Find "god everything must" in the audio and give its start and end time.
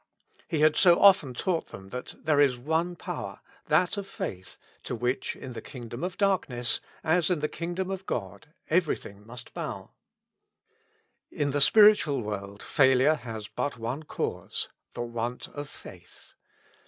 8.07-9.53